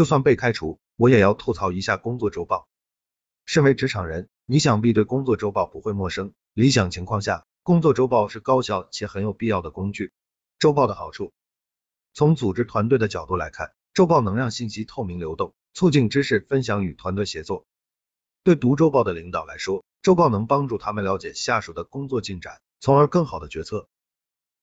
[0.00, 2.66] 就算被开除，我也要吐槽一下工作周报。
[3.44, 6.32] 身为职场人，你想必对工作周报不会陌生。
[6.54, 10.10] 理想情况下，工作周报是高效且很有必要的工具。
[10.58, 11.34] 周报的好处，
[12.14, 17.66] 从组织团队的角度来看，周报能让信息透明流动，促进知识分享与团队协作。
[18.42, 23.86] 对读周报的领导来说，周报能帮助他们了解下属的工作进展，从而更好的决策。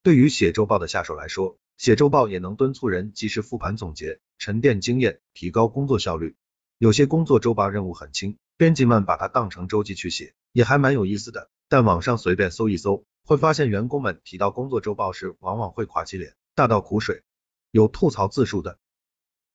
[0.01, 6.35] 对于写周报的下属来说，写周报也能敦促人及时复盘总结，沉淀经验，提高工作效率。
[6.79, 11.51] 有些工作周报任务很轻，编辑们把它当成周记去写，也还蛮有意思的。
[11.69, 17.21] 但网上随便搜一搜，会发现员工们提到工作周报时，往往会垮起脸，大倒苦水。
[17.69, 18.79] 有吐槽字数的，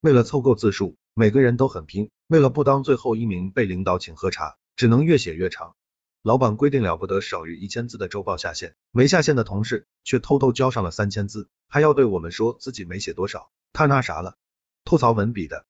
[0.00, 5.74] 为了凑够字数，每个人都很拼，为了不当最后一名被领导请喝茶，只能越写越长。
[6.22, 14.36] 老板规定了不得少于一千字的周报下线，没下线的同事却偷偷交上了三千字，还要对我们说自己没写多少，他那啥了？
[14.84, 15.64] 吐槽文笔的，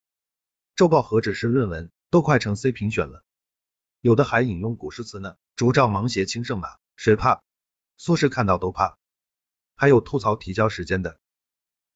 [0.74, 3.22] 周报何止是论文，都快成 C 评选了，
[4.00, 5.36] 有的还引用古诗词呢。
[5.54, 7.44] 竹杖芒鞋轻胜马，谁怕？
[7.96, 8.98] 苏轼看到都怕。
[9.76, 11.20] 还有吐槽提交时间的，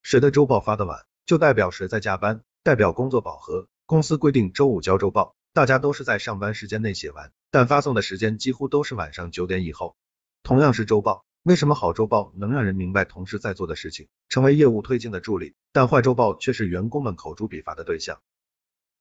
[0.03, 3.67] 谁的周报发的晚，就代表谁在加班，代表工作饱和。
[3.85, 5.35] 公司规定周五交周报。
[5.51, 9.97] 大家都是在上班时间内写完，但发送的时间几乎都是晚上九点以后。
[10.43, 18.21] 同样是周报，为什么好周报能让人明白同事在做的事情，成为业务推进的助力，但坏周报却是员工们口诛笔伐的对象？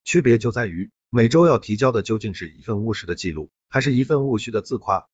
[0.04, 5.08] 区别就在于每周要提交的究竟是一份务实的记录，还是一份务虚的自夸？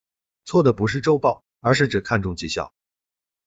[0.45, 2.75] 错的不是周报，而是只看重绩效。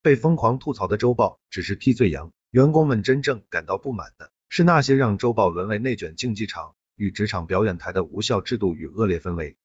[0.02, 6.74] 被疯狂吐槽的周报只是替罪羊，员工们真正感到不满的是那些让周报沦为内卷竞技场。
[6.96, 9.58] 与职场表演台的无效制度与恶劣氛围，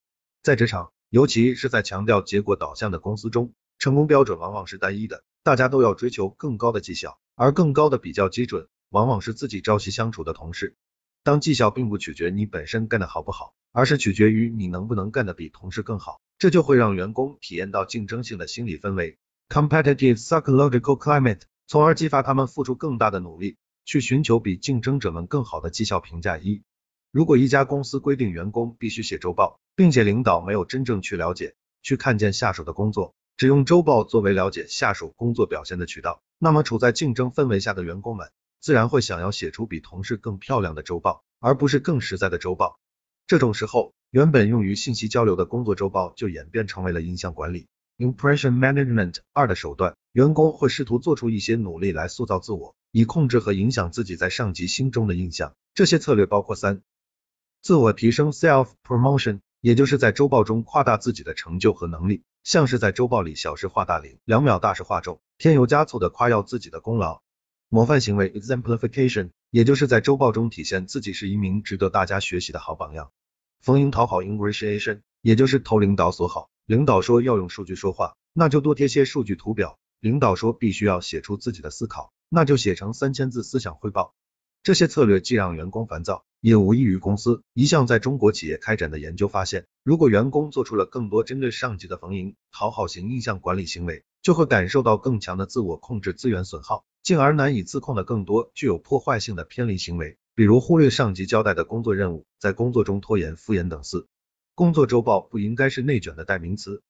[0.42, 10.77] 在职场，尤其是在强调结果导向的公司中，成功标准往往是单一的，大家都要追求更高的绩效，而更高的比较基准，往往是自己朝夕相处的同事。
[11.23, 19.17] 当绩效并不取决你本身干的好不好，而是取决于你能不能干得比同事更好，这就会让员工体验到竞争性的心理氛围
[19.48, 26.63] （competitive psychological climate），从而激发他们付出更大的努力，去寻求比竞争者们更好的绩效评价一。
[27.11, 38.30] 如果一家公司规定员工必须写周报，并且领导没有真正去了解、去看见下属的工作，只用周报作为了解下属工作表现的渠道，那么处在竞争氛围下的员工们，
[38.61, 42.78] 自然会想要写出比同事更漂亮的周报，而不是更实在的周报。
[43.27, 49.96] 这种时候，原本用于信息交流的工作周报就演变成为了印象管理 （impression management） 二的手段。
[50.12, 55.55] 员工会试图做出一些努力来塑造自我，以控制和影响自己在上级心中的印象。
[55.72, 56.83] 这些策略包括三。
[57.62, 67.20] 自我提升 （self promotion） 也就是在周报中夸大自己的成就和能力，像是在周报里小事化大领，两秒大事化重，添油加醋的夸耀自己的功劳。
[67.68, 73.12] 模范行为 （exemplification） 也就是在周报中体现自己是一名值得大家学习的好榜样。
[73.60, 84.14] 逢迎讨好 （ingratiation） 也就是投领导所好，领导说要用数据说话，那就多贴些数据图表；领导说必须要写出自己的思考，那就写成三千字思想汇报。
[84.62, 86.24] 这些策略既让员工烦躁。
[86.42, 87.42] 也无异于公司。
[87.52, 104.06] 一项在中国企业开展的研究发现，如果员工做出了更多针对上级的逢迎讨好型印象管理行为，就会感受到更强的自我控制资源损耗，进而难以自控的更多具有破坏性的偏离行为，比如忽略上级交代的工作任务，在工作中拖延、敷衍等四。
[104.54, 106.82] 工作周报不应该是内卷的代名词。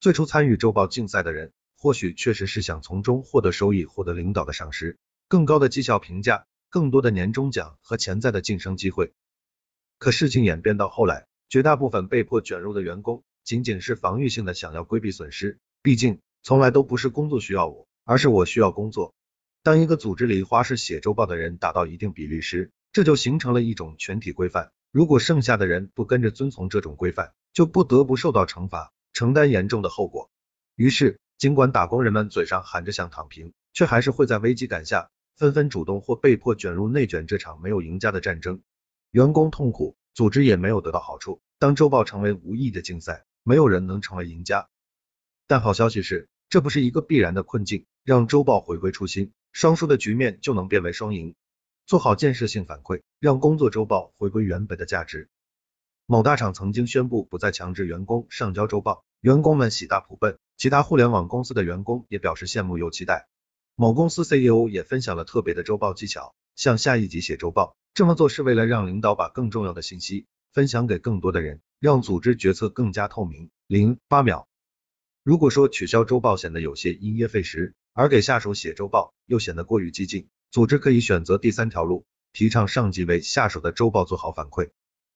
[0.00, 6.44] 最初参与周报竞赛的人，或许确实是想从中获得收益，获得领导的赏识，更高的绩效评价。
[6.76, 9.14] 更多的年终奖和潜在的晋升机会，
[9.96, 15.58] 可事情演变到后来，绝大部分被迫卷入的员工，仅仅是防御性的想要规避损失。
[15.80, 19.14] 毕竟，从来都不是工作需要我，而是我需要工作。
[19.62, 24.70] 当一个组织里花式写周报的人达到一定比例时，这就形成了一种全体规范。
[24.92, 30.28] 如果剩下的人不跟着遵从这种规范，就不得不受到惩罚，承担严重的后果。
[30.74, 35.08] 于是，尽管打工人们嘴上喊着想躺平，却还是会在危机感下。
[35.36, 38.62] 纷纷主动或被迫卷入内卷这场没有赢家的战争，
[39.10, 41.42] 员工痛苦，组织也没有得到好处。
[41.58, 44.68] 当周报成为无意的竞赛，没有人能成为赢家。
[45.46, 51.34] 但好消息是，这不是一个必然的困境，让周报回归初心，双输的局面就能变为双赢。
[51.84, 55.28] 做好建设性反馈，让工作周报回归原本的价值。
[56.06, 63.28] 某大厂曾经宣布不再强制员工上交周报，员工们喜大普奔，其他互联网公司的员工也表示羡慕又期待。
[63.78, 67.76] 某公司 CEO 也分享了特别的周报技巧，向下一级写周报。
[67.92, 73.50] 这么做是为了让领导把更重要的信息分享给更多的人，让组织决策更加透明。
[73.66, 74.48] 零八秒。
[75.22, 84.70] 如果说取消周报显得有些因噎废食，而给下属写周报又显得过于激进，组织可以选择第三条路，提倡上级为下属的周报做好反馈。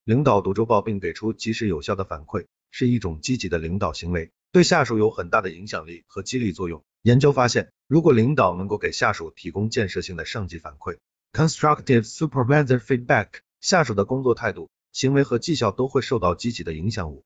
[0.05, 6.85] 领导读周报并给出及时有效的反馈，是一种积极的领导行为，对下属有很大的影响力和激励作用。
[7.03, 10.99] 研究发现，如果领导能够给下属提供建设性的上级反馈
[11.33, 17.11] （constructive supervisor feedback），下属的工作态度、行为和绩效都会受到积极的影响。
[17.11, 17.25] 五、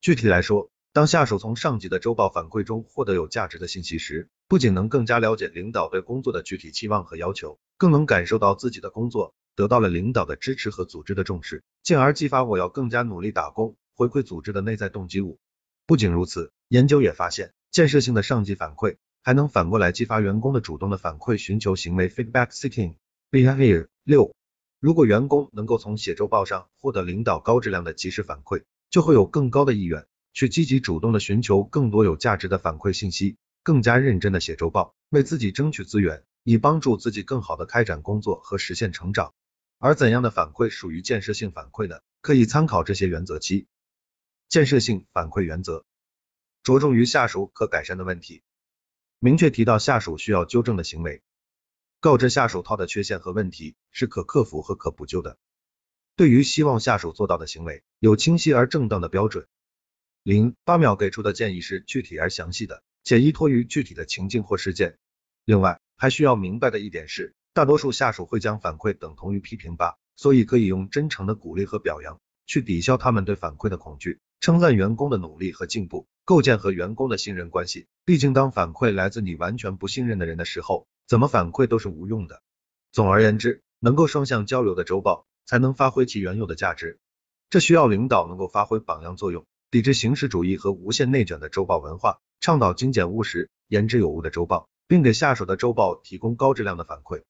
[0.00, 15.20] 具体来说，当下属从上级的周报反馈中获得有价值的信息时，不仅能更加了解领导对工作的具体期望和要求，更能感受到自己的工作得到了领导的支持和组织的重视，进而激发我要更加努力打工、回馈组织的内在动机。
[15.20, 15.40] 五、
[15.84, 18.98] 不仅如此，研究也发现，建设性的上级反馈。
[19.26, 22.94] 还能反过来激发员工的主动的反馈寻求行为 （feedback seeking
[23.32, 23.88] behavior）。
[24.04, 24.32] 六，
[24.78, 39.34] 如果员工能够从写周报上获得领导高质量的及时反馈，就会有更高的意愿去积极主动的寻求更多有价值的反馈信息，更加认真的写周报，为自己争取资源，以帮助自己更好的开展工作和实现成长。
[39.80, 41.98] 而怎样的反馈属于建设性反馈呢？
[42.20, 43.66] 可以参考这些原则：七，
[44.48, 45.84] 建设性反馈原则，
[46.62, 48.44] 着重于下属可改善的问题。
[49.18, 51.22] 明确提到下属需要纠正的行为，
[52.00, 55.38] 告知下属他的缺陷和问题是可克服和可补救的。
[56.16, 59.46] 对于希望下属做到的行为，有清晰而正当的标准。
[60.22, 64.98] 零八秒给出的建议是具体而详细的，且依托于具体的情境或事件。
[65.44, 76.06] 另外，还需要明白的一点是，大多数下属会将反馈等同于批评吧，所以可以用真诚的鼓励和表扬去抵消他们对反馈的恐惧，称赞员工的努力和进步。
[76.26, 82.42] 构建和员工的信任关系，毕竟当反馈来自你完全不信任的人的时候，怎么反馈都是无用的。
[82.90, 86.98] 总而言之，能够双向交流的周报才能发挥其原有的价值。
[87.48, 97.22] 这需要领导能够发挥榜样作用，抵制形式主义和无限内卷的周报文化，倡导精简务实、言之有物的周报，并给下属的周报提供高质量的反馈。